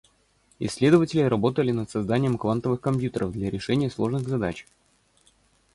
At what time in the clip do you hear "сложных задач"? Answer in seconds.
3.91-4.65